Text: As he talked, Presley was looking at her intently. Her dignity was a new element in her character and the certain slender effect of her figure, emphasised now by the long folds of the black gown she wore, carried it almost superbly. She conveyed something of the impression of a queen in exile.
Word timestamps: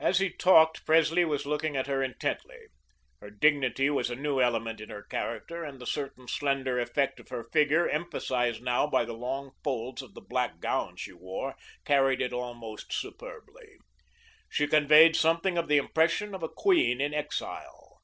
As 0.00 0.20
he 0.20 0.32
talked, 0.32 0.86
Presley 0.86 1.22
was 1.22 1.44
looking 1.44 1.76
at 1.76 1.86
her 1.86 2.02
intently. 2.02 2.68
Her 3.20 3.28
dignity 3.28 3.90
was 3.90 4.08
a 4.08 4.16
new 4.16 4.40
element 4.40 4.80
in 4.80 4.88
her 4.88 5.02
character 5.02 5.64
and 5.64 5.78
the 5.78 5.86
certain 5.86 6.28
slender 6.28 6.80
effect 6.80 7.20
of 7.20 7.28
her 7.28 7.44
figure, 7.52 7.86
emphasised 7.86 8.62
now 8.62 8.86
by 8.86 9.04
the 9.04 9.12
long 9.12 9.50
folds 9.62 10.00
of 10.00 10.14
the 10.14 10.22
black 10.22 10.60
gown 10.60 10.96
she 10.96 11.12
wore, 11.12 11.56
carried 11.84 12.22
it 12.22 12.32
almost 12.32 12.90
superbly. 12.94 13.76
She 14.48 14.66
conveyed 14.66 15.14
something 15.14 15.58
of 15.58 15.68
the 15.68 15.76
impression 15.76 16.34
of 16.34 16.42
a 16.42 16.48
queen 16.48 16.98
in 17.02 17.12
exile. 17.12 18.00